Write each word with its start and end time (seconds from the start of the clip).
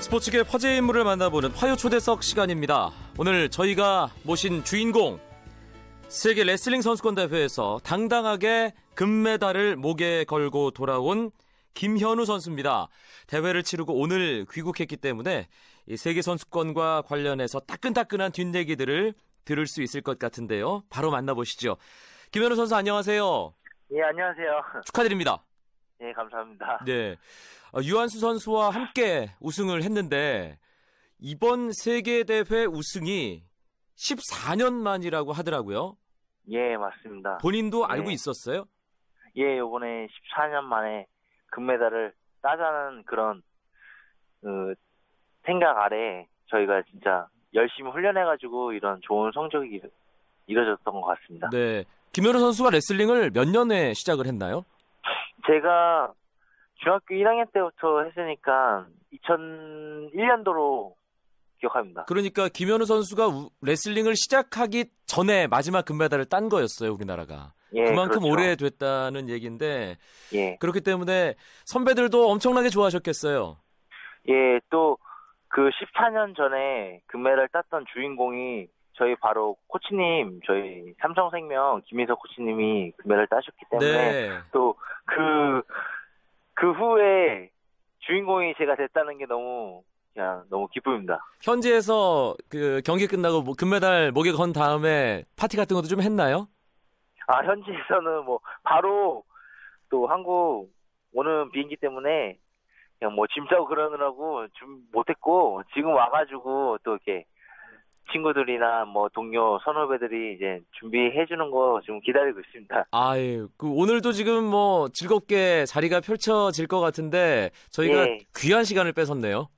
스포츠계 0.00 0.40
화제 0.40 0.76
인물을 0.76 1.04
만나보는 1.04 1.50
화요 1.50 1.76
초대석 1.76 2.22
시간입니다. 2.22 2.90
오늘 3.18 3.48
저희가 3.48 4.10
모신 4.22 4.64
주인공 4.64 5.20
세계 6.08 6.44
레슬링 6.44 6.80
선수권 6.82 7.14
대회에서 7.16 7.80
당당하게 7.84 8.72
금메달을 8.94 9.76
목에 9.76 10.24
걸고 10.24 10.70
돌아온 10.70 11.30
김현우 11.74 12.24
선수입니다. 12.24 12.88
대회를 13.26 13.62
치르고 13.62 13.92
오늘 13.94 14.46
귀국했기 14.50 14.96
때문에 14.96 15.48
세계 15.96 16.22
선수권과 16.22 17.02
관련해서 17.02 17.60
따끈따끈한 17.60 18.32
뒷얘기들을 18.32 19.14
들을 19.44 19.66
수 19.66 19.82
있을 19.82 20.00
것 20.00 20.18
같은데요. 20.18 20.84
바로 20.90 21.10
만나보시죠. 21.10 21.76
김현우 22.30 22.56
선수 22.56 22.74
안녕하세요. 22.76 23.54
예, 23.92 24.02
안녕하세요. 24.02 24.62
축하드립니다. 24.86 25.42
예, 26.00 26.12
감사합니다. 26.12 26.84
네. 26.84 27.16
어, 27.72 27.80
유한수 27.82 28.20
선수와 28.20 28.70
함께 28.70 29.30
우승을 29.40 29.82
했는데 29.82 30.58
이번 31.18 31.72
세계 31.72 32.24
대회 32.24 32.64
우승이 32.64 33.42
14년 33.96 34.72
만이라고 34.74 35.32
하더라고요. 35.32 35.96
예, 36.50 36.76
맞습니다. 36.76 37.38
본인도 37.38 37.86
네. 37.86 37.92
알고 37.94 38.10
있었어요? 38.10 38.64
예, 39.36 39.58
요번에 39.58 40.06
14년 40.06 40.62
만에 40.62 41.06
금메달을 41.50 42.12
따자는 42.42 43.02
그런 43.04 43.42
그 44.40 44.74
생각 45.44 45.76
아래 45.78 46.26
저희가 46.46 46.82
진짜 46.90 47.26
열심히 47.54 47.90
훈련해가지고 47.90 48.72
이런 48.72 49.00
좋은 49.02 49.30
성적이 49.32 49.76
이루- 49.76 49.90
이뤄졌던 50.46 50.94
것 51.00 51.02
같습니다. 51.02 51.48
네. 51.50 51.84
김현우 52.12 52.38
선수가 52.38 52.70
레슬링을 52.70 53.30
몇 53.32 53.48
년에 53.48 53.92
시작을 53.94 54.26
했나요? 54.26 54.64
제가 55.46 56.12
중학교 56.76 57.14
1학년 57.14 57.50
때부터 57.52 58.02
했으니까 58.04 58.86
2001년도로 59.14 60.94
기억합니다. 61.60 62.04
그러니까 62.06 62.48
김현우 62.48 62.84
선수가 62.84 63.26
우- 63.28 63.50
레슬링을 63.62 64.14
시작하기 64.14 64.84
전에 65.06 65.46
마지막 65.48 65.84
금메달을 65.84 66.26
딴 66.26 66.48
거였어요, 66.48 66.92
우리나라가. 66.92 67.52
예, 67.74 67.84
그만큼 67.84 68.20
그렇죠. 68.20 68.32
오래됐다는 68.32 69.28
얘기인데 69.28 69.96
예, 70.32 70.56
그렇기 70.56 70.80
때문에 70.82 71.34
선배들도 71.66 72.30
엄청나게 72.30 72.68
좋아하셨겠어요. 72.70 73.56
예, 74.28 74.60
또 74.70 74.96
그 75.50 75.70
14년 75.70 76.36
전에 76.36 77.00
금메달 77.06 77.48
땄던 77.48 77.86
주인공이 77.94 78.66
저희 78.98 79.14
바로 79.16 79.56
코치님, 79.68 80.40
저희 80.44 80.92
삼성생명 81.00 81.82
김민석 81.86 82.18
코치님이 82.20 82.92
금메달 82.98 83.28
따셨기 83.28 83.64
때문에 83.70 84.12
네. 84.12 84.38
또 84.52 84.74
그, 85.04 85.62
그 86.54 86.72
후에 86.72 87.50
주인공이 88.00 88.54
제가 88.58 88.74
됐다는 88.74 89.18
게 89.18 89.26
너무, 89.26 89.82
그냥 90.12 90.44
너무 90.50 90.66
기쁩니다. 90.68 91.20
현지에서 91.42 92.34
그 92.50 92.82
경기 92.84 93.06
끝나고 93.06 93.42
뭐 93.42 93.54
금메달 93.56 94.10
목에 94.10 94.32
건 94.32 94.52
다음에 94.52 95.24
파티 95.36 95.56
같은 95.56 95.76
것도 95.76 95.86
좀 95.86 96.00
했나요? 96.02 96.48
아, 97.28 97.44
현지에서는 97.44 98.24
뭐, 98.24 98.40
바로 98.64 99.22
또 99.90 100.06
한국 100.08 100.70
오는 101.12 101.50
비행기 101.52 101.76
때문에 101.76 102.36
그냥 102.98 103.14
뭐 103.14 103.26
짐 103.28 103.46
싸고 103.48 103.66
그러느라고 103.66 104.48
좀 104.54 104.80
못했고, 104.92 105.62
지금 105.74 105.90
와가지고 105.94 106.78
또 106.82 106.92
이렇게 106.92 107.24
친구들이나 108.12 108.84
뭐 108.84 109.08
동료 109.08 109.58
선후배들이 109.64 110.34
이제 110.34 110.60
준비해 110.78 111.26
주는 111.26 111.50
거 111.50 111.80
지금 111.82 112.00
기다리고 112.00 112.40
있습니다. 112.40 112.86
아유, 112.90 113.48
그 113.56 113.68
오늘도 113.68 114.12
지금 114.12 114.44
뭐 114.44 114.88
즐겁게 114.92 115.64
자리가 115.66 116.00
펼쳐질 116.00 116.66
것 116.66 116.80
같은데 116.80 117.50
저희가 117.70 118.08
예. 118.08 118.18
귀한 118.36 118.64
시간을 118.64 118.92
뺏었네요. 118.92 119.48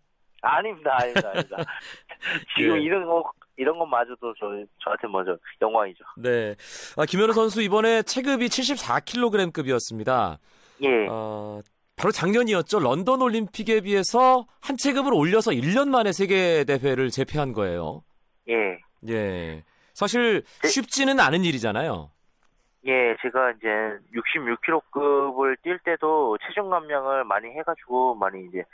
아닙니다, 0.42 0.96
아닙니다, 0.98 1.28
아닙니다. 1.30 1.56
지금 2.56 2.78
예. 2.78 2.82
이런 2.82 3.04
거, 3.04 3.30
이런 3.56 3.78
것마저도 3.78 4.34
저, 4.38 4.46
저한테 4.82 5.06
먼저 5.08 5.36
영광이죠. 5.60 6.04
네. 6.16 6.54
아, 6.96 7.04
김현우 7.04 7.32
선수 7.32 7.60
이번에 7.62 8.02
체급이 8.02 8.46
74kg급이었습니다. 8.46 10.38
예. 10.82 11.06
어, 11.10 11.60
바로 11.96 12.10
작년이었죠. 12.10 12.78
런던 12.80 13.20
올림픽에 13.20 13.82
비해서 13.82 14.46
한 14.60 14.78
체급을 14.78 15.12
올려서 15.12 15.50
1년 15.50 15.88
만에 15.88 16.12
세계 16.12 16.64
대회를 16.64 17.10
제패한 17.10 17.52
거예요. 17.52 18.02
예. 18.50 18.80
예. 19.08 19.64
사실 19.94 20.42
네. 20.62 20.68
쉽지는 20.68 21.20
않은 21.20 21.44
일이잖아요. 21.44 22.10
예, 22.86 23.16
제가 23.20 23.52
이제 23.52 23.68
66kg급을 24.14 25.56
뛸 25.62 25.78
때도 25.80 26.38
체중 26.38 26.70
감량을 26.70 27.24
많이 27.24 27.50
해가지고 27.50 28.14
많이 28.14 28.46
이제 28.46 28.64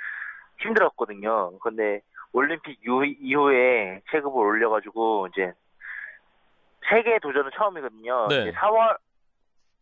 힘들었거든요. 0.60 1.58
근데 1.58 2.00
올림픽 2.32 2.78
이후, 2.84 3.04
이후에 3.04 4.00
체급을 4.10 4.40
올려가지고 4.40 5.28
이제 5.32 5.52
세계 6.88 7.18
도전은 7.18 7.50
처음이거든요. 7.56 8.28
네. 8.28 8.42
이제 8.42 8.52
4월, 8.52 8.96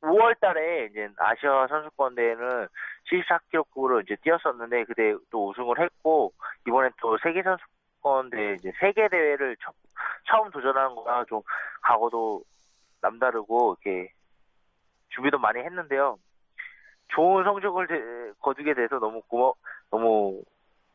5월 0.00 0.41
달에 0.41 0.88
이제 0.91 1.09
아시아 1.19 1.66
선수권 1.66 2.15
대회는 2.15 2.69
74kg급으로 3.11 4.03
이제 4.03 4.16
뛰었었는데 4.22 4.84
그때 4.84 5.15
또 5.31 5.49
우승을 5.49 5.78
했고 5.78 6.32
이번엔 6.66 6.93
또 7.00 7.19
세계 7.22 7.43
선수 7.43 7.62
권 8.04 8.28
대회 8.28 8.53
이제 8.54 8.70
세계 8.78 9.09
대회를 9.09 9.56
처, 9.65 9.72
처음 10.28 10.50
도전하는 10.50 10.94
거라 10.94 11.25
좀 11.25 11.41
각오도 11.82 12.42
남다르고 13.00 13.76
이렇게 13.82 14.12
준비도 15.09 15.38
많이 15.38 15.60
했는데요. 15.60 16.19
좋은 17.14 17.44
성적을 17.44 17.87
대- 17.87 18.32
거두게 18.41 18.75
돼서 18.75 18.98
너무 18.98 19.22
고마 19.22 19.53
너무 19.91 20.43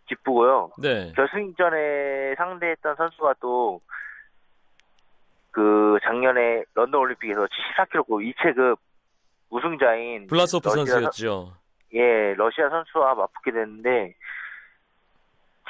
기쁘고요. 0.07 0.71
네. 0.81 1.11
결승전에 1.15 2.35
상대했던 2.37 2.95
선수가 2.95 3.33
또 3.41 3.81
그 5.51 5.97
작년에 6.03 6.63
런던 6.75 7.01
올림픽에서 7.01 7.47
74kg 7.47 8.23
이체급 8.23 8.79
우승자인 9.49 10.27
블라소프 10.27 10.69
선수였죠. 10.69 11.53
예, 11.95 12.35
러시아 12.35 12.69
선수와 12.69 13.15
맞붙게 13.15 13.51
됐는데 13.51 14.13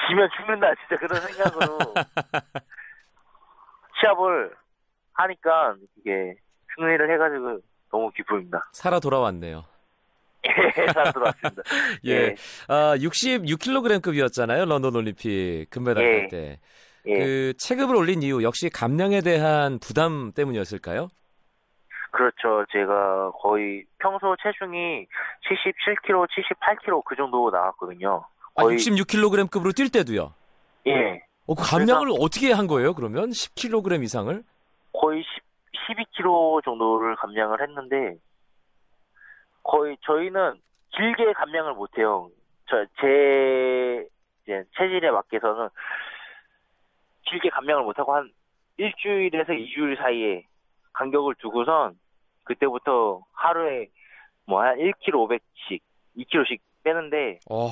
지면 0.09 0.29
죽는다 0.35 0.73
진짜 0.75 0.97
그런 0.99 1.21
생각으로 1.21 1.77
시합을 4.01 4.55
하니까 5.13 5.75
이게 5.97 6.35
승리를 6.75 7.13
해가지고 7.13 7.59
너무 7.91 8.11
기쁩니다. 8.11 8.69
살아 8.73 8.99
돌아왔네요. 8.99 9.65
예, 10.45 10.85
잘 10.93 11.11
들어왔습니다. 11.11 11.61
예. 12.05 12.35
아, 12.67 12.95
66kg급이었잖아요. 12.97 14.65
런던 14.67 14.95
올림픽 14.95 15.67
금메달 15.69 16.03
예. 16.03 16.11
딸 16.11 16.27
때. 16.29 16.59
예, 17.07 17.17
그 17.17 17.53
체급을 17.57 17.95
올린 17.95 18.21
이유 18.23 18.43
역시 18.43 18.69
감량에 18.69 19.21
대한 19.21 19.79
부담 19.79 20.31
때문이었을까요? 20.33 21.09
그렇죠. 22.11 22.65
제가 22.71 23.31
거의 23.41 23.85
평소 23.99 24.35
체중이 24.41 25.05
77kg, 25.47 26.27
78kg 26.27 27.03
그 27.05 27.15
정도 27.15 27.49
나왔거든요. 27.51 28.25
아, 28.55 28.63
거의 28.63 28.77
66kg급으로 28.77 29.71
뛸 29.75 29.91
때도요. 29.91 30.33
예, 30.87 31.21
어, 31.45 31.55
그 31.55 31.63
감량을 31.63 32.09
어떻게 32.19 32.51
한 32.51 32.67
거예요? 32.67 32.93
그러면 32.93 33.29
10kg 33.29 34.03
이상을? 34.03 34.43
거의 34.93 35.23
10, 35.23 35.95
12kg 35.95 36.63
정도를 36.63 37.15
감량을 37.15 37.61
했는데 37.61 38.17
거의 39.63 39.97
저희는 40.05 40.55
길게 40.95 41.33
감량을 41.33 41.73
못 41.73 41.97
해요. 41.97 42.29
저 42.67 42.85
제 43.01 44.07
이제 44.43 44.63
체질에 44.77 45.09
맞게서는 45.11 45.69
길게 47.27 47.49
감량을 47.49 47.83
못 47.83 47.97
하고 47.99 48.15
한 48.15 48.31
일주일에서 48.77 49.53
이주일 49.53 49.97
사이에 49.97 50.43
간격을 50.93 51.35
두고선 51.39 51.97
그때부터 52.43 53.21
하루에 53.33 53.87
뭐 54.45 54.61
한 54.61 54.77
1kg 54.77 55.13
500씩, 55.13 55.79
2kg씩 56.17 56.59
빼는데 56.83 57.39
어, 57.49 57.69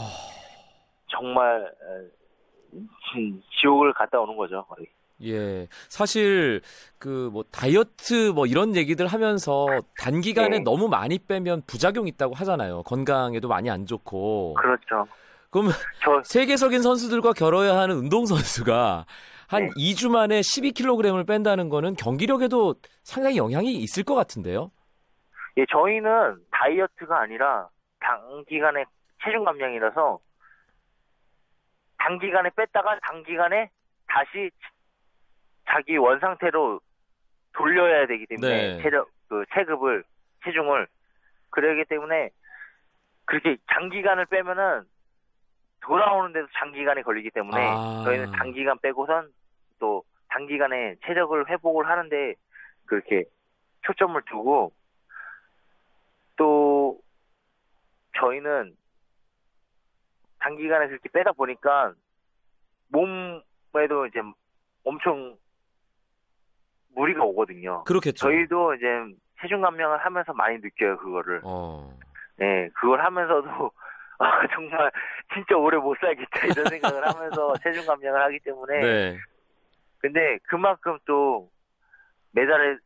정말 1.08 1.64
어, 1.66 2.78
지- 3.14 3.42
지옥을 3.62 3.94
갔다 3.94 4.20
오는 4.20 4.36
거죠. 4.36 4.64
거의. 4.70 4.88
예. 5.24 5.68
사실 5.90 6.62
그 7.00 7.30
뭐 7.32 7.44
다이어트 7.52 8.32
뭐 8.36 8.46
이런 8.46 8.76
얘기들 8.76 9.08
하면서 9.08 9.66
단기간에 10.00 10.58
네. 10.58 10.60
너무 10.64 10.88
많이 10.90 11.18
빼면 11.18 11.64
부작용 11.66 12.08
있다고 12.08 12.36
하잖아요. 12.36 12.84
건강에도 12.84 13.48
많이 13.48 13.70
안 13.70 13.86
좋고. 13.86 14.54
그렇죠. 14.56 15.08
그럼 15.50 15.70
저 16.04 16.22
세계적인 16.24 16.82
선수들과 16.84 17.34
겨뤄야 17.34 17.76
하는 17.78 17.96
운동 17.96 18.26
선수가 18.28 19.06
한 19.48 19.64
네. 19.64 19.70
2주 19.78 20.10
만에 20.12 20.42
12kg을 20.42 21.26
뺀다는 21.26 21.70
거는 21.70 21.96
경기력에도 21.96 22.76
상당히 23.04 23.38
영향이 23.38 23.74
있을 23.76 24.04
것 24.04 24.14
같은데요. 24.14 24.70
예, 25.58 25.66
저희는 25.72 26.10
다이어트가 26.52 27.22
아니라 27.22 27.68
단기간에 28.02 28.84
체중 29.24 29.44
감량이라서 29.46 30.20
단기간에 32.08 32.50
뺐다가 32.56 33.00
단기간에 33.02 33.70
다시 34.08 34.50
자기 35.66 35.98
원 35.98 36.20
상태로 36.20 36.80
돌려야 37.54 38.08
되기 38.08 38.26
때문에 38.28 38.76
네. 38.76 38.82
체력 38.82 39.10
그 39.28 39.44
체급을 39.54 40.06
체중을 40.46 40.88
그러기 41.50 41.84
때문에 41.86 42.30
그렇게 43.26 43.58
장기간을 43.74 44.26
빼면은 44.28 44.84
돌아오는데도 45.82 46.48
장기간이 46.58 47.04
걸리기 47.04 47.32
때문에 47.32 47.62
아. 47.62 48.04
저희는 48.06 48.32
단기간 48.32 48.78
빼고선 48.80 49.30
또 49.80 50.04
단기간에 50.30 50.96
체력을 51.06 51.50
회복을 51.50 51.90
하는데 51.90 52.36
그렇게 52.86 53.26
초점을 53.82 54.22
두고 54.24 54.72
또 56.38 57.00
저희는 58.18 58.78
단기간에 60.48 60.88
그렇게 60.88 61.10
빼다 61.10 61.34
보니까 61.34 61.94
몸에도 62.90 64.06
이제 64.06 64.22
엄청 64.86 65.38
무리가 66.96 67.24
오거든요. 67.26 67.84
그렇겠죠. 67.84 68.28
저희도 68.28 68.76
이제 68.76 68.86
체중 69.42 69.62
감량을 69.62 69.98
하면서 69.98 70.34
많이 70.34 70.58
느껴요 70.60 70.98
그거를. 70.98 71.42
어. 71.44 71.94
네, 72.38 72.70
그걸 72.76 73.04
하면서도 73.04 73.72
아, 74.20 74.48
정말 74.54 74.92
진짜 75.34 75.56
오래 75.58 75.78
못 75.78 75.98
살겠다 76.00 76.48
이런 76.48 76.66
생각을 76.70 77.08
하면서 77.08 77.54
체중 77.62 77.86
감량을 77.86 78.24
하기 78.24 78.40
때문에 78.40 78.80
네. 78.80 79.18
근데 80.00 80.40
그만큼 80.44 80.98
또 81.06 81.50
메달에 82.32 82.78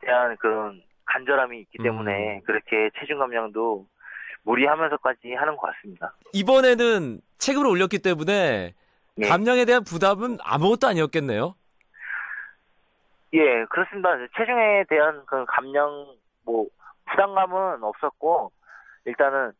대한 0.00 0.36
그런 0.36 0.82
간절함이 1.06 1.60
있기 1.60 1.78
때문에 1.82 2.36
음. 2.36 2.40
그렇게 2.44 2.90
체중 2.98 3.18
감량도 3.18 3.86
무리하면서까지 4.46 5.34
하는 5.34 5.56
것 5.56 5.72
같습니다. 5.72 6.14
이번에는 6.32 7.20
체급을 7.38 7.66
올렸기 7.66 7.98
때문에 7.98 8.74
예. 9.18 9.28
감량에 9.28 9.64
대한 9.64 9.82
부담은 9.84 10.38
아무것도 10.42 10.86
아니었겠네요. 10.86 11.54
예, 13.34 13.64
그렇습니다. 13.66 14.10
체중에 14.36 14.84
대한 14.88 15.24
그 15.26 15.44
감량 15.46 16.06
뭐 16.44 16.66
부담감은 17.10 17.82
없었고 17.82 18.52
일단은 19.04 19.52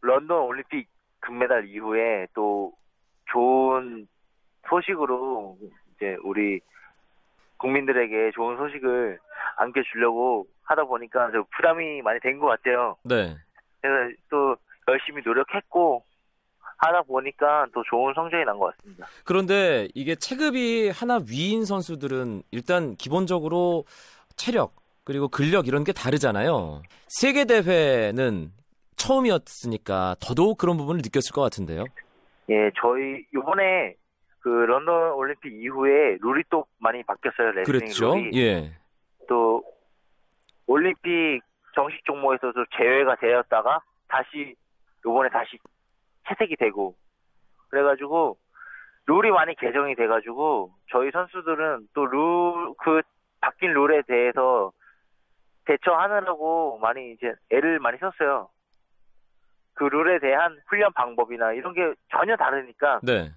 런던 0.00 0.42
올림픽 0.42 0.88
금메달 1.20 1.68
이후에 1.68 2.28
또 2.34 2.72
좋은 3.32 4.06
소식으로 4.68 5.58
이제 5.96 6.16
우리 6.22 6.60
국민들에게 7.62 8.32
좋은 8.34 8.56
소식을 8.58 9.18
안겨주려고 9.56 10.46
하다 10.64 10.84
보니까 10.84 11.30
저 11.32 11.44
부담이 11.56 12.02
많이 12.02 12.20
된 12.20 12.38
것 12.38 12.46
같아요. 12.48 12.96
네. 13.04 13.34
그래서 13.80 14.14
또 14.30 14.56
열심히 14.88 15.22
노력했고 15.24 16.04
하다 16.78 17.02
보니까 17.02 17.66
또 17.72 17.82
좋은 17.88 18.12
성적이 18.14 18.44
난 18.44 18.58
것 18.58 18.76
같습니다. 18.76 19.06
그런데 19.24 19.88
이게 19.94 20.14
체급이 20.16 20.90
하나 20.90 21.20
위인 21.30 21.64
선수들은 21.64 22.42
일단 22.50 22.96
기본적으로 22.96 23.84
체력 24.36 24.74
그리고 25.04 25.28
근력 25.28 25.68
이런 25.68 25.84
게 25.84 25.92
다르잖아요. 25.92 26.82
세계 27.08 27.44
대회는 27.44 28.50
처음이었으니까 28.96 30.16
더더욱 30.20 30.58
그런 30.58 30.76
부분을 30.76 31.00
느꼈을 31.04 31.32
것 31.32 31.40
같은데요. 31.42 31.84
예, 32.50 32.70
저희 32.80 33.24
요번에 33.34 33.94
그 34.42 34.48
런던 34.48 35.12
올림픽 35.12 35.52
이후에 35.52 36.18
룰이 36.20 36.42
또 36.50 36.66
많이 36.78 37.02
바뀌었어요. 37.04 37.52
레슬링 37.52 37.80
그랬죠. 37.80 38.14
룰이. 38.16 38.30
예. 38.40 38.72
또 39.28 39.62
올림픽 40.66 41.40
정식 41.74 42.04
종목에서도 42.04 42.64
제외가 42.76 43.16
되었다가 43.16 43.80
다시 44.08 44.54
요번에 45.06 45.28
다시 45.30 45.58
채택이 46.28 46.56
되고 46.56 46.94
그래가지고 47.68 48.36
룰이 49.06 49.30
많이 49.30 49.54
개정이 49.56 49.94
돼가지고 49.94 50.72
저희 50.90 51.10
선수들은 51.10 51.88
또 51.94 52.04
룰 52.06 52.74
그 52.78 53.00
바뀐 53.40 53.72
룰에 53.72 54.02
대해서 54.06 54.72
대처하느라고 55.64 56.78
많이 56.78 57.12
이제 57.12 57.32
애를 57.50 57.78
많이 57.78 57.96
썼어요. 57.98 58.48
그 59.74 59.84
룰에 59.84 60.18
대한 60.18 60.60
훈련 60.66 60.92
방법이나 60.92 61.52
이런 61.52 61.72
게 61.72 61.94
전혀 62.10 62.36
다르니까 62.36 63.00
네. 63.02 63.30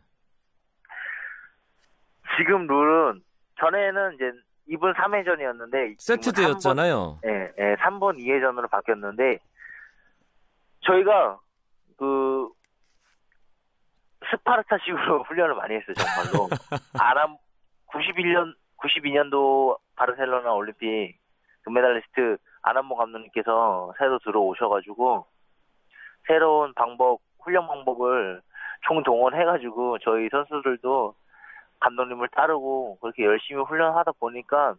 지금 2.38 2.68
룰은 2.68 3.22
전에는 3.60 4.16
이제 4.16 4.32
2분 4.70 4.94
3회전이었는데 4.96 5.96
세트제였잖아요. 6.00 7.20
예, 7.26 7.52
예, 7.58 7.76
3분 7.76 8.18
2회전으로 8.20 8.70
바뀌었는데 8.70 9.40
저희가 10.82 11.40
그 11.98 12.50
스파르타식으로 14.32 15.24
훈련을 15.30 15.56
많이 15.56 15.76
했어요, 15.76 15.94
정말로. 15.94 16.50
아람 17.00 17.38
91년 17.88 18.56
92년도 18.78 19.78
바르셀로나 19.96 20.54
올림픽 20.54 21.18
금메달리스트 21.64 22.38
아남모 22.64 22.96
감독님께서 22.96 23.94
새로 23.98 24.20
들어오셔가지고 24.20 25.26
새로운 26.28 26.74
방법 26.74 27.20
훈련 27.40 27.68
방법을 27.68 28.42
총동원해가지고 28.88 30.00
저희 30.00 30.28
선수들도 30.30 31.16
감독님을 31.80 32.30
따르고 32.30 33.00
그렇게 33.02 33.26
열심히 33.26 33.62
훈련하다 33.62 34.14
보니까 34.14 34.76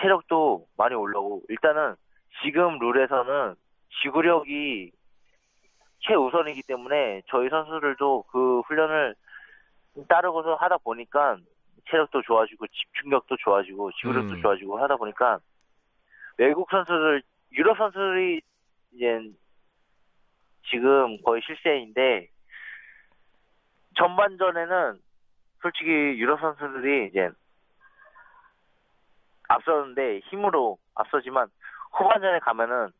체력도 0.00 0.66
많이 0.76 0.94
올라오고 0.94 1.42
일단은 1.48 1.94
지금 2.42 2.78
룰에서는 2.78 3.54
지구력이 4.02 4.92
최우선이기 6.00 6.62
때문에 6.62 7.22
저희 7.28 7.48
선수들도 7.48 8.24
그 8.30 8.60
훈련을 8.60 9.14
따르고서 10.08 10.54
하다 10.54 10.78
보니까 10.78 11.36
체력도 11.90 12.22
좋아지고 12.22 12.66
집중력도 12.66 13.36
좋아지고 13.36 13.92
지구력도 13.92 14.34
음. 14.34 14.42
좋아지고 14.42 14.78
하다 14.78 14.96
보니까 14.96 15.38
외국 16.38 16.70
선수들 16.70 17.22
유럽 17.52 17.76
선수들이 17.76 18.40
이제 18.92 19.30
지금 20.70 21.20
거의 21.22 21.42
실세인데 21.42 22.28
전반전에는 23.96 24.98
솔직히 25.62 25.90
유럽 25.90 26.40
선수들이 26.40 27.08
이제 27.08 27.30
앞서는데 29.48 30.20
힘으로 30.30 30.78
앞서지만 30.94 31.48
후반전에 31.92 32.40
가면은 32.40 32.90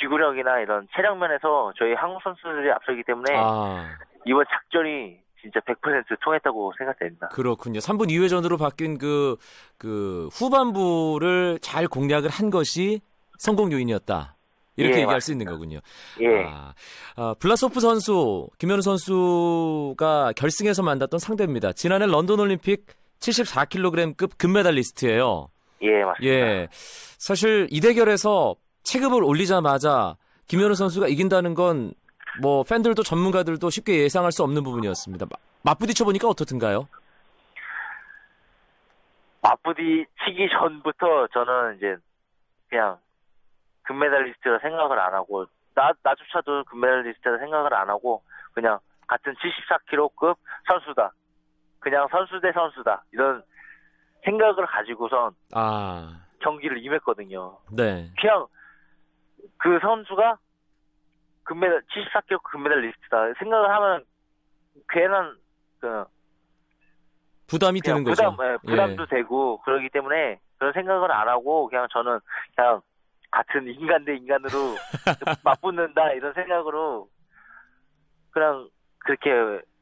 지구력이나 0.00 0.60
이런 0.60 0.86
체력 0.94 1.18
면에서 1.18 1.72
저희 1.78 1.94
한국 1.94 2.22
선수들이 2.22 2.70
앞서기 2.70 3.02
때문에 3.04 3.36
아, 3.36 3.88
이번 4.26 4.44
작전이 4.50 5.18
진짜 5.40 5.60
100% 5.60 6.20
통했다고 6.20 6.72
생각됩니다. 6.76 7.28
그렇군요. 7.28 7.78
3분 7.78 8.08
2회전으로 8.08 8.58
바뀐 8.58 8.98
그, 8.98 9.36
그 9.78 10.28
후반부를 10.32 11.60
잘 11.60 11.86
공략을 11.86 12.28
한 12.28 12.50
것이 12.50 13.00
성공 13.38 13.70
요인이었다. 13.72 14.34
이렇게 14.78 14.96
예, 14.96 15.00
얘기할 15.02 15.20
수 15.20 15.32
있는 15.32 15.44
거군요. 15.46 15.80
예, 16.20 16.44
아, 16.46 16.72
아, 17.16 17.34
블라소프 17.38 17.80
선수, 17.80 18.48
김현우 18.58 18.80
선수가 18.80 20.32
결승에서 20.36 20.82
만났던 20.82 21.18
상대입니다. 21.20 21.72
지난해 21.72 22.06
런던 22.06 22.40
올림픽 22.40 22.86
74kg급 23.20 24.38
금메달리스트예요. 24.38 25.48
예, 25.82 26.04
맞습니다. 26.04 26.24
예. 26.34 26.68
사실 26.72 27.66
이 27.70 27.80
대결에서 27.80 28.54
체급을 28.84 29.22
올리자마자 29.24 30.16
김현우 30.46 30.74
선수가 30.74 31.08
이긴다는 31.08 31.54
건 31.54 31.92
뭐 32.40 32.62
팬들도 32.62 33.02
전문가들도 33.02 33.68
쉽게 33.68 34.00
예상할 34.04 34.30
수 34.30 34.44
없는 34.44 34.62
부분이었습니다. 34.62 35.26
마- 35.26 35.36
맞부딪혀 35.72 36.04
보니까 36.04 36.28
어떻든가요? 36.28 36.86
맞부디 39.42 40.04
치기 40.24 40.48
전부터 40.52 41.26
저는 41.32 41.76
이제 41.78 41.96
그냥 42.68 42.96
금메달리스트라 43.88 44.58
생각을 44.58 44.98
안 44.98 45.14
하고 45.14 45.46
나 45.74 45.92
나조차도 46.02 46.64
금메달리스트라 46.64 47.38
생각을 47.38 47.72
안 47.74 47.88
하고 47.88 48.22
그냥 48.52 48.78
같은 49.06 49.34
74kg급 49.34 50.36
선수다. 50.66 51.12
그냥 51.80 52.06
선수 52.10 52.38
대 52.40 52.52
선수다. 52.52 53.04
이런 53.12 53.42
생각을 54.24 54.66
가지고선 54.66 55.32
아, 55.54 56.20
경기를 56.40 56.84
임했거든요. 56.84 57.56
네. 57.74 58.10
그냥 58.20 58.46
그 59.56 59.78
선수가 59.80 60.38
금메달 61.44 61.82
74kg 61.82 62.42
금메달리스트다 62.42 63.34
생각을 63.38 63.70
하면 63.70 64.04
괜한 64.90 65.36
그 65.80 66.04
부담이 67.46 67.80
되는 67.80 68.04
부담, 68.04 68.36
거죠. 68.36 68.52
예, 68.52 68.58
부담도 68.66 69.06
되고 69.06 69.58
그러기 69.62 69.88
때문에 69.88 70.38
그런 70.58 70.72
생각을 70.74 71.10
안 71.10 71.28
하고 71.28 71.66
그냥 71.68 71.86
저는 71.90 72.20
그냥 72.54 72.82
같은 73.38 73.68
인간 73.68 74.04
대 74.04 74.16
인간으로 74.16 74.74
맞붙는다 75.44 76.12
이런 76.12 76.32
생각으로 76.34 77.08
그냥 78.30 78.68
그렇게 78.98 79.30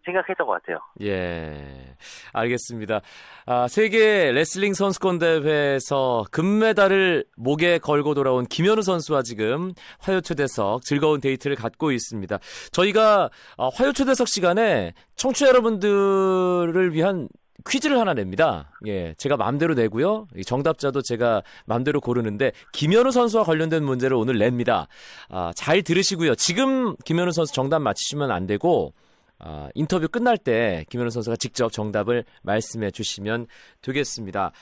생각했던 0.05 0.47
것 0.47 0.53
같아요. 0.53 0.79
예, 1.03 1.97
알겠습니다. 2.33 3.01
아, 3.47 3.67
세계 3.67 4.31
레슬링 4.31 4.75
선수권 4.75 5.19
대회에서 5.19 6.25
금메달을 6.31 7.25
목에 7.37 7.79
걸고 7.79 8.15
돌아온 8.15 8.45
김현우 8.45 8.83
선수와 8.83 9.23
지금 9.23 9.73
화요 9.99 10.21
초대석 10.21 10.83
즐거운 10.83 11.21
데이트를 11.21 11.57
갖고 11.57 11.91
있습니다. 11.91 12.39
저희가 12.73 13.31
어, 13.57 13.69
화요 13.71 13.93
초대석 13.93 14.29
시간에 14.29 14.93
청취자 15.17 15.49
여러분들을 15.49 16.93
위한 16.93 17.29
퀴즈를 17.69 17.99
하나 17.99 18.15
냅니다. 18.15 18.71
예, 18.87 19.15
제가 19.15 19.37
마음대로 19.37 19.75
내고요. 19.75 20.27
정답자도 20.45 21.03
제가 21.03 21.43
마음대로 21.65 22.01
고르는데 22.01 22.53
김현우 22.73 23.11
선수와 23.11 23.45
관련된 23.45 23.85
문제를 23.85 24.17
오늘 24.17 24.39
냅니다. 24.39 24.89
아, 25.29 25.53
잘 25.55 25.83
들으시고요. 25.83 26.35
지금 26.35 26.97
김현우 27.05 27.33
선수 27.33 27.53
정답 27.53 27.81
맞히시면 27.81 28.31
안 28.31 28.47
되고 28.47 28.93
아, 29.39 29.69
인터뷰 29.75 30.09
끝날 30.09 30.39
때 30.39 30.85
김현우 30.89 31.11
선수가 31.11 31.37
직접 31.37 31.73
정답을 31.73 32.25
말씀해 32.43 32.91
주시면 32.91 33.47
되겠습니다. 33.83 34.53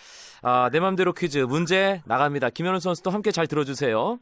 아, 0.42 0.70
내 0.72 0.80
맘대로 0.80 1.12
퀴즈 1.12 1.38
문제 1.38 2.02
나갑니다. 2.04 2.50
김현우 2.50 2.80
선수도 2.80 3.10
함께 3.10 3.30
잘 3.30 3.46
들어주세요. 3.46 4.18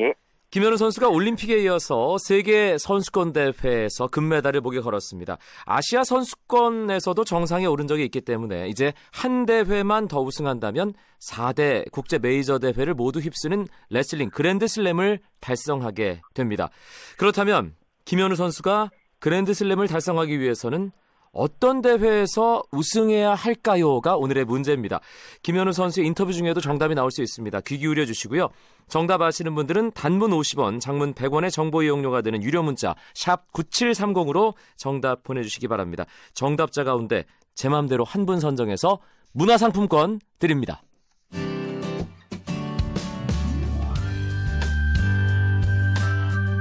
예. 0.00 0.14
김현우 0.52 0.76
선수가 0.76 1.08
올림픽에 1.08 1.62
이어서 1.62 2.18
세계 2.18 2.76
선수권 2.76 3.32
대회에서 3.32 4.08
금메달을 4.08 4.60
목에 4.60 4.80
걸었습니다. 4.80 5.38
아시아 5.64 6.04
선수권에서도 6.04 7.24
정상에 7.24 7.64
오른 7.64 7.86
적이 7.86 8.04
있기 8.04 8.20
때문에 8.20 8.68
이제 8.68 8.92
한 9.12 9.46
대회만 9.46 10.08
더 10.08 10.20
우승한다면 10.20 10.92
4대 11.20 11.90
국제 11.90 12.18
메이저 12.18 12.58
대회를 12.58 12.92
모두 12.92 13.20
휩쓰는 13.20 13.66
레슬링 13.88 14.28
그랜드슬램을 14.28 15.20
달성하게 15.40 16.20
됩니다. 16.34 16.68
그렇다면 17.16 17.74
김현우 18.04 18.36
선수가 18.36 18.90
그랜드슬램을 19.20 19.88
달성하기 19.88 20.38
위해서는 20.38 20.92
어떤 21.32 21.80
대회에서 21.80 22.62
우승해야 22.72 23.34
할까요?가 23.34 24.16
오늘의 24.16 24.44
문제입니다. 24.44 25.00
김현우 25.42 25.72
선수의 25.72 26.06
인터뷰 26.06 26.32
중에도 26.32 26.60
정답이 26.60 26.94
나올 26.94 27.10
수 27.10 27.22
있습니다. 27.22 27.60
귀 27.62 27.78
기울여 27.78 28.04
주시고요. 28.04 28.48
정답 28.88 29.22
아시는 29.22 29.54
분들은 29.54 29.92
단문 29.92 30.30
50원, 30.30 30.78
장문 30.80 31.14
100원의 31.14 31.50
정보 31.50 31.82
이용료가 31.82 32.20
되는 32.20 32.42
유료 32.42 32.62
문자 32.62 32.94
샵 33.14 33.50
9730으로 33.52 34.54
정답 34.76 35.22
보내주시기 35.22 35.68
바랍니다. 35.68 36.04
정답자 36.34 36.84
가운데 36.84 37.24
제 37.54 37.68
맘대로 37.68 38.04
한 38.04 38.26
분 38.26 38.38
선정해서 38.38 38.98
문화상품권 39.32 40.20
드립니다. 40.38 40.82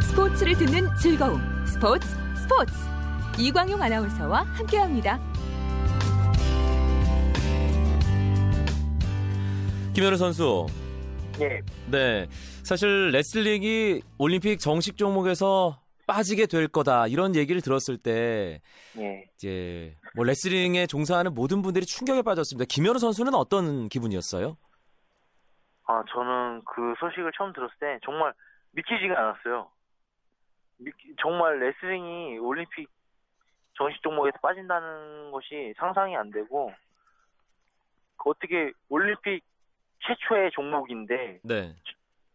스포츠를 0.02 0.56
듣는 0.58 0.88
즐거움 0.98 1.40
스포츠 1.66 2.08
스포츠 2.36 2.91
이광용 3.42 3.82
아나운서와 3.82 4.44
함께합니다. 4.44 5.20
김현우 9.96 10.16
선수. 10.16 10.68
예. 11.42 11.60
네. 11.90 12.28
사실 12.64 13.10
레슬링이 13.12 14.02
올림픽 14.20 14.60
정식 14.60 14.96
종목에서 14.96 15.82
빠지게 16.06 16.46
될 16.46 16.68
거다 16.68 17.08
이런 17.08 17.36
얘기를 17.36 17.62
들었을 17.62 17.98
때 17.98 18.62
예. 19.00 19.26
이제 19.36 19.96
뭐 20.16 20.24
레슬링에 20.24 20.86
종사하는 20.86 21.34
모든 21.34 21.64
분들이 21.64 21.86
충격에 21.86 22.22
빠졌습니다. 22.22 22.66
김현우 22.70 23.00
선수는 23.00 23.34
어떤 23.34 23.90
기분이었어요? 23.90 24.56
아, 25.88 26.04
저는 26.14 26.62
그 26.66 26.94
소식을 27.00 27.32
처음 27.36 27.52
들었을 27.54 27.74
때 27.80 27.98
정말 28.06 28.34
믿기지가 28.74 29.18
않았어요. 29.20 29.68
믿- 30.78 30.94
정말 31.22 31.60
레슬링이 31.60 32.38
올림픽 32.38 32.88
정식 33.74 34.02
종목에서 34.04 34.38
빠진다는 34.42 35.32
것이 35.32 35.74
상상이 35.78 36.16
안 36.16 36.30
되고 36.32 36.74
그 38.18 38.30
어떻게 38.30 38.72
올림픽 38.90 39.44
최초의 40.00 40.52
종목인데 40.52 41.40
네. 41.44 41.76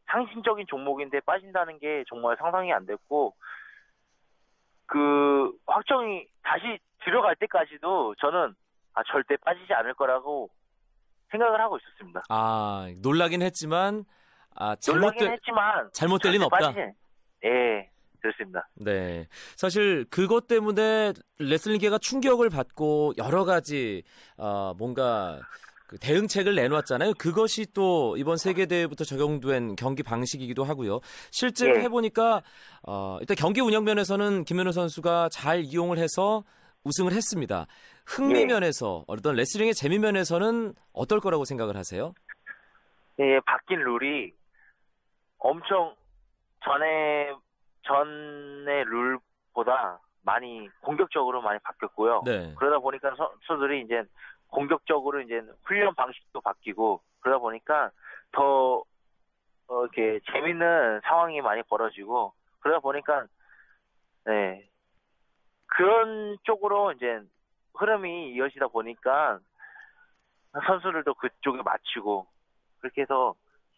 상징적인 0.06 0.66
종목인데 0.68 1.20
빠진다는 1.20 1.78
게 1.78 2.04
정말 2.08 2.36
상상이 2.36 2.72
안 2.72 2.86
됐고 2.86 3.34
그 4.86 5.52
확정이 5.66 6.26
다시 6.42 6.78
들어갈 7.04 7.34
때까지도 7.36 8.14
저는 8.16 8.54
아 8.94 9.02
절대 9.08 9.36
빠지지 9.36 9.72
않을 9.74 9.94
거라고 9.94 10.48
생각을 11.30 11.60
하고 11.60 11.76
있었습니다. 11.78 12.22
아 12.28 12.86
놀라긴 13.02 13.42
했지만 13.42 14.04
아 14.54 14.76
놀라긴 14.88 15.18
잘못된 15.18 15.32
했지만 15.32 15.90
잘못될 15.92 16.32
리는 16.32 16.46
없다. 16.46 16.58
빠지지- 16.70 16.94
예, 17.44 17.90
그렇습니다. 18.20 18.68
네. 18.74 19.26
사실 19.56 20.04
그것 20.10 20.46
때문에 20.46 21.12
레슬링계가 21.38 21.98
충격을 21.98 22.50
받고 22.50 23.14
여러 23.18 23.44
가지 23.44 24.02
어, 24.36 24.74
뭔가 24.76 25.40
그 25.86 25.98
대응책을 25.98 26.54
내놓았잖아요. 26.54 27.14
그것이 27.18 27.72
또 27.72 28.16
이번 28.16 28.36
세계 28.36 28.66
대회부터 28.66 29.04
적용된 29.04 29.76
경기 29.76 30.02
방식이기도 30.02 30.64
하고요. 30.64 31.00
실제로 31.30 31.76
예. 31.76 31.82
해보니까 31.82 32.42
어, 32.82 33.18
일단 33.20 33.36
경기 33.36 33.60
운영 33.60 33.84
면에서는 33.84 34.44
김현우 34.44 34.72
선수가 34.72 35.28
잘 35.30 35.60
이용을 35.60 35.98
해서 35.98 36.42
우승을 36.84 37.12
했습니다. 37.12 37.66
흥미 38.04 38.40
예. 38.40 38.44
면에서 38.46 39.04
어떤 39.06 39.36
레슬링의 39.36 39.74
재미 39.74 39.98
면에서는 39.98 40.74
어떨 40.92 41.20
거라고 41.20 41.44
생각을 41.44 41.76
하세요? 41.76 42.14
예, 43.18 43.40
바뀐 43.46 43.78
룰이 43.78 44.32
엄청 45.38 45.94
전에 46.64 47.32
전의 47.86 48.84
룰보다 48.84 50.00
많이 50.22 50.68
공격적으로 50.80 51.40
많이 51.40 51.58
바뀌었고요. 51.60 52.22
네. 52.24 52.54
그러다 52.58 52.78
보니까 52.80 53.14
선수들이 53.16 53.82
이제 53.82 54.02
공격적으로 54.48 55.20
이제 55.20 55.42
훈련 55.64 55.94
방식도 55.94 56.40
바뀌고 56.40 57.00
그러다 57.20 57.38
보니까 57.38 57.90
더 58.32 58.82
어, 59.68 59.82
이렇게 59.82 60.20
재밌는 60.32 61.00
상황이 61.04 61.40
많이 61.40 61.62
벌어지고 61.62 62.32
그러다 62.60 62.80
보니까 62.80 63.26
네 64.24 64.68
그런 65.66 66.38
쪽으로 66.44 66.92
이제 66.92 67.20
흐름이 67.74 68.32
이어지다 68.34 68.68
보니까 68.68 69.38
선수들도 70.66 71.14
그쪽에 71.14 71.62
맞추고 71.62 72.26
그렇게 72.80 73.02
해서 73.02 73.34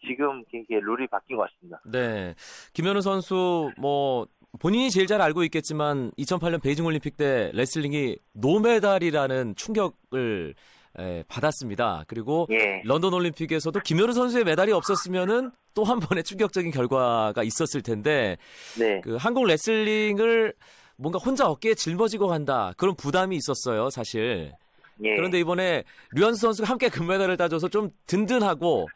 지금 0.07 0.43
이게 0.53 0.79
룰이 0.79 1.07
바뀐 1.07 1.37
것 1.37 1.49
같습니다. 1.49 1.81
네. 1.85 2.35
김현우 2.73 3.01
선수 3.01 3.71
뭐 3.77 4.27
본인이 4.59 4.89
제일 4.89 5.07
잘 5.07 5.21
알고 5.21 5.43
있겠지만 5.45 6.11
2008년 6.17 6.61
베이징 6.61 6.85
올림픽 6.85 7.17
때 7.17 7.51
레슬링이 7.53 8.17
노메달이라는 8.33 9.55
충격을 9.55 10.55
에, 10.97 11.23
받았습니다. 11.27 12.03
그리고 12.07 12.47
예, 12.49 12.81
런던 12.83 13.13
올림픽에서도 13.13 13.79
김현우 13.81 14.11
선수의 14.13 14.43
메달이 14.43 14.71
없었으면은 14.71 15.51
또 15.75 15.83
한 15.83 15.99
번의 15.99 16.23
충격적인 16.23 16.71
결과가 16.71 17.43
있었을 17.43 17.81
텐데 17.83 18.37
네, 18.77 18.99
그 19.01 19.15
한국 19.17 19.45
레슬링을 19.45 20.53
뭔가 20.97 21.19
혼자 21.19 21.47
어깨에 21.47 21.75
짊어지고 21.75 22.27
간다 22.27 22.73
그런 22.75 22.95
부담이 22.95 23.35
있었어요, 23.35 23.89
사실. 23.91 24.51
예. 25.03 25.15
그런데 25.15 25.39
이번에 25.39 25.83
류현수 26.11 26.41
선수가 26.41 26.67
함께 26.67 26.89
금메달을 26.89 27.37
따줘서 27.37 27.69
좀 27.69 27.91
든든하고 28.07 28.87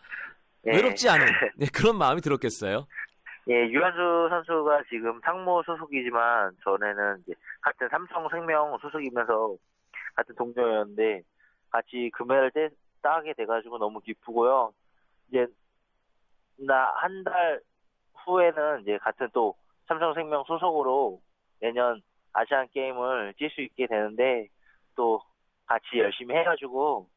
예. 0.67 0.71
외롭지 0.71 1.09
않은 1.09 1.25
네, 1.57 1.65
그런 1.73 1.97
마음이 1.97 2.21
들었겠어요. 2.21 2.87
예, 3.49 3.53
유한수 3.69 4.27
선수가 4.29 4.83
지금 4.89 5.19
상무 5.23 5.61
소속이지만 5.65 6.55
전에는 6.63 7.23
이제 7.23 7.33
같은 7.61 7.89
삼성생명 7.89 8.77
소속이면서 8.81 9.57
같은 10.15 10.35
동료였는데 10.35 11.21
같이 11.69 12.09
금메달 12.13 12.51
때 12.51 12.69
따게 13.01 13.33
돼가지고 13.33 13.77
너무 13.79 13.99
기쁘고요. 13.99 14.71
이제 15.29 15.45
나 16.57 16.93
한 17.01 17.23
달 17.25 17.59
후에는 18.25 18.81
이제 18.83 18.97
같은 18.99 19.27
또 19.33 19.55
삼성생명 19.87 20.45
소속으로 20.47 21.19
내년 21.59 22.01
아시안 22.31 22.67
게임을 22.71 23.33
뛸 23.37 23.49
수 23.51 23.59
있게 23.61 23.87
되는데 23.87 24.47
또 24.95 25.21
같이 25.65 25.97
열심히 25.97 26.33
해가지고 26.35 27.09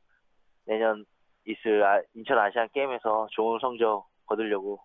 내년 0.65 1.05
있을 1.47 1.83
아- 1.85 2.03
인천 2.15 2.39
아시안 2.39 2.69
게임에서 2.73 3.29
좋은 3.33 3.59
성적 3.61 4.07
거두려고 4.27 4.81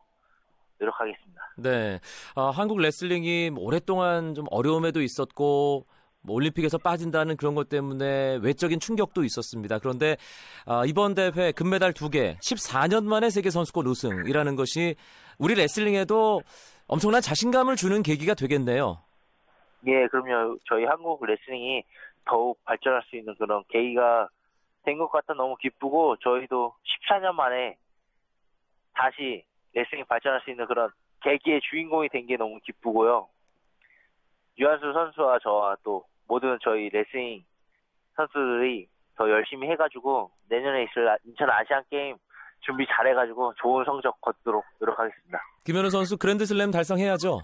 노력하겠습니다. 0.80 1.42
네, 1.58 2.00
아, 2.36 2.50
한국 2.50 2.80
레슬링이 2.80 3.52
뭐 3.52 3.64
오랫동안 3.66 4.34
좀 4.34 4.46
어려움에도 4.50 5.02
있었고 5.02 5.86
뭐 6.24 6.36
올림픽에서 6.36 6.78
빠진다는 6.78 7.36
그런 7.36 7.56
것 7.56 7.70
때문에 7.70 8.38
외적인 8.42 8.80
충격도 8.80 9.24
있었습니다. 9.24 9.80
그런데 9.80 10.18
아, 10.66 10.84
이번 10.86 11.16
대회 11.16 11.52
금메달 11.52 11.94
2개, 11.94 12.38
14년 12.40 13.06
만에 13.06 13.30
세계 13.30 13.50
선수권 13.50 13.88
우승이라는 13.88 14.56
것이 14.56 14.96
우리 15.40 15.56
레슬링에도 15.56 16.42
엄청난 16.88 17.22
자신감을 17.22 17.76
주는 17.76 18.04
계기가 18.04 18.34
되겠네요. 18.36 19.00
예, 19.88 20.06
그럼요. 20.08 20.58
저희 20.68 20.86
한국 20.86 21.26
레슬링이 21.26 21.84
더욱 22.26 22.64
발전할 22.66 23.02
수 23.10 23.16
있는 23.16 23.34
그런 23.36 23.64
계기가 23.70 24.28
된 24.84 24.98
것 24.98 25.10
같아 25.12 25.34
너무 25.34 25.56
기쁘고 25.58 26.18
저희도 26.18 26.74
14년 27.10 27.34
만에 27.34 27.78
다시 28.94 29.44
레슬링이 29.74 30.06
발전할 30.06 30.42
수 30.42 30.50
있는 30.52 30.66
그런 30.66 30.90
계기의 31.24 31.62
주인공이 31.70 32.10
된 32.10 32.26
게 32.26 32.36
너무 32.38 32.60
기쁘고요. 32.64 33.28
류한수 34.60 34.92
선수와 34.94 35.40
저와 35.40 35.76
또 35.84 36.04
모든 36.28 36.58
저희 36.62 36.90
레슬링 36.90 37.44
선수들이 38.16 38.88
더 39.16 39.30
열심히 39.30 39.70
해가지고 39.70 40.32
내년에 40.50 40.84
있을 40.84 41.08
아- 41.08 41.18
인천 41.26 41.50
아시안 41.50 41.84
게임 41.90 42.18
준비 42.62 42.86
잘해가지고 42.88 43.54
좋은 43.62 43.84
성적 43.86 44.20
거두도록 44.22 44.64
노력하겠습니다. 44.80 45.40
김현우 45.66 45.90
선수 45.90 46.18
그랜드슬램 46.18 46.72
달성해야죠. 46.72 47.40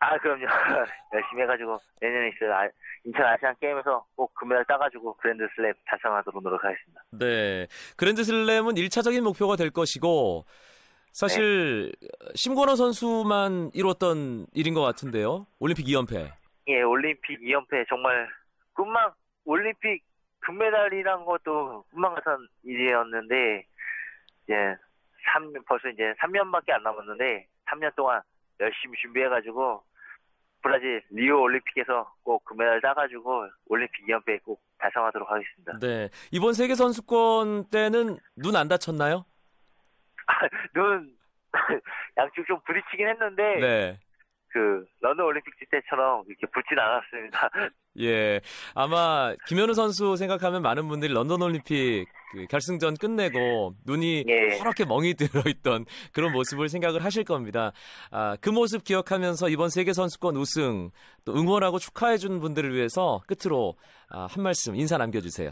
아, 0.00 0.18
그럼요. 0.18 0.44
열심히 1.14 1.42
해가지고 1.42 1.78
내년에 2.00 2.28
있을 2.28 2.52
아, 2.52 2.68
인천 3.04 3.24
아시안 3.24 3.54
게임에서 3.60 4.04
꼭 4.16 4.34
금메달 4.34 4.64
따가지고 4.66 5.16
그랜드 5.16 5.46
슬램 5.54 5.72
달성하도록 5.86 6.42
노력하겠습니다. 6.42 7.02
네. 7.12 7.66
그랜드 7.96 8.24
슬램은 8.24 8.74
1차적인 8.74 9.20
목표가 9.22 9.56
될 9.56 9.70
것이고 9.70 10.44
사실 11.12 11.92
심건호 12.34 12.74
선수만 12.74 13.70
이뤘던 13.72 14.46
일인 14.52 14.74
것 14.74 14.82
같은데요. 14.82 15.46
올림픽 15.60 15.86
2연패. 15.86 16.32
예, 16.68 16.82
올림픽 16.82 17.40
2연패 17.40 17.88
정말 17.88 18.28
꿈만 18.74 19.12
올림픽 19.44 20.02
금메달이란 20.40 21.24
것도 21.24 21.84
꿈만 21.90 22.14
같은 22.14 22.36
일이었는데 22.64 23.64
이제 24.44 24.54
3 25.32 25.52
벌써 25.66 25.88
이제 25.88 26.12
3년밖에 26.20 26.72
안 26.72 26.82
남았는데 26.82 27.46
3년 27.66 27.94
동안 27.94 28.20
열심히 28.60 28.96
준비해가지고 29.00 29.82
브라질 30.62 31.02
리오 31.10 31.42
올림픽에서 31.42 32.10
꼭 32.22 32.44
금메달 32.44 32.80
따가지고 32.80 33.48
올림픽 33.66 34.06
2연패 34.06 34.42
꼭 34.44 34.62
달성하도록 34.78 35.30
하겠습니다. 35.30 35.78
네. 35.80 36.08
이번 36.30 36.54
세계 36.54 36.74
선수권 36.74 37.68
때는 37.70 38.16
눈 38.36 38.56
안 38.56 38.68
다쳤나요? 38.68 39.26
눈 40.74 41.14
양쪽 42.16 42.46
좀 42.46 42.58
부딪히긴 42.66 43.08
했는데 43.08 43.42
네. 43.60 44.00
그 44.54 44.84
런던 45.00 45.26
올림픽 45.26 45.52
때처럼 45.68 46.22
이렇게 46.28 46.46
붙진 46.46 46.78
않았습니다. 46.78 47.50
예. 47.98 48.40
아마 48.76 49.34
김현우 49.48 49.74
선수 49.74 50.14
생각하면 50.14 50.62
많은 50.62 50.86
분들이 50.86 51.12
런던 51.12 51.42
올림픽 51.42 52.06
그 52.30 52.46
결승전 52.46 52.94
끝내고 53.00 53.74
눈이 53.84 54.24
예. 54.28 54.56
허렇게 54.58 54.84
멍이 54.84 55.14
들어있던 55.14 55.86
그런 56.12 56.30
모습을 56.30 56.68
생각을 56.68 57.04
하실 57.04 57.24
겁니다. 57.24 57.72
아, 58.12 58.36
그 58.40 58.48
모습 58.48 58.84
기억하면서 58.84 59.48
이번 59.48 59.70
세계 59.70 59.92
선수권 59.92 60.36
우승 60.36 60.90
또 61.24 61.34
응원하고 61.34 61.80
축하해 61.80 62.16
준 62.16 62.38
분들을 62.38 62.72
위해서 62.72 63.22
끝으로 63.26 63.74
아, 64.08 64.28
한 64.30 64.44
말씀 64.44 64.76
인사 64.76 64.96
남겨주세요. 64.98 65.50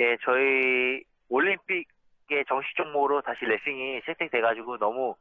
예, 0.00 0.16
저희 0.24 1.02
올림픽의 1.28 2.46
정식 2.48 2.74
종목으로 2.74 3.20
다시 3.20 3.44
레슬링이 3.44 4.00
채택돼가지고 4.06 4.78
너무 4.78 5.14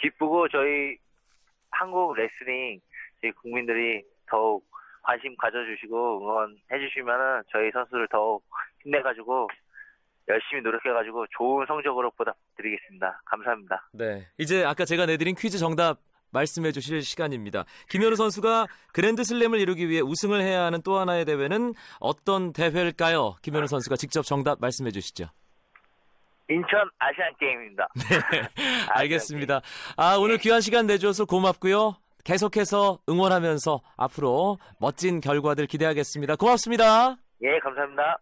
기쁘고 0.00 0.48
저희 0.50 0.98
한국 1.70 2.14
레슬링 2.14 2.80
저희 3.20 3.32
국민들이 3.32 4.02
더욱 4.26 4.64
관심 5.02 5.36
가져주시고 5.36 6.20
응원해주시면은 6.20 7.42
저희 7.50 7.70
선수를 7.70 8.08
더욱 8.08 8.44
힘내가지고 8.82 9.48
열심히 10.28 10.60
노력해가지고 10.62 11.26
좋은 11.38 11.64
성적으로 11.66 12.10
보답드리겠습니다. 12.10 13.22
감사합니다. 13.24 13.88
네. 13.92 14.26
이제 14.36 14.64
아까 14.64 14.84
제가 14.84 15.06
내드린 15.06 15.34
퀴즈 15.34 15.58
정답 15.58 15.98
말씀해 16.30 16.72
주실 16.72 17.00
시간입니다. 17.02 17.64
김현우 17.88 18.14
선수가 18.16 18.66
그랜드 18.92 19.24
슬램을 19.24 19.60
이루기 19.60 19.88
위해 19.88 20.02
우승을 20.02 20.42
해야 20.42 20.64
하는 20.64 20.82
또 20.82 20.98
하나의 20.98 21.24
대회는 21.24 21.72
어떤 22.00 22.52
대회일까요? 22.52 23.36
김현우 23.40 23.66
선수가 23.66 23.96
직접 23.96 24.22
정답 24.22 24.60
말씀해 24.60 24.90
주시죠. 24.90 25.30
인천 26.48 26.80
아시안 26.98 27.30
게임입니다. 27.38 27.88
알겠습니다. 28.90 29.60
아, 29.96 30.16
오늘 30.16 30.38
귀한 30.38 30.60
시간 30.60 30.86
내줘서 30.86 31.24
고맙고요. 31.24 31.96
계속해서 32.24 32.98
응원하면서 33.08 33.80
앞으로 33.96 34.58
멋진 34.78 35.20
결과들 35.20 35.66
기대하겠습니다. 35.66 36.36
고맙습니다. 36.36 37.16
예, 37.42 37.58
감사합니다. 37.60 38.18